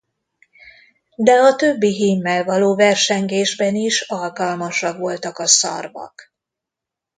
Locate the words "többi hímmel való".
1.55-2.75